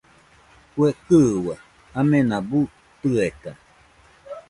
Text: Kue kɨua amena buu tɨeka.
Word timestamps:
Kue 0.73 0.89
kɨua 1.05 1.55
amena 1.99 2.37
buu 2.49 2.65
tɨeka. 3.01 3.51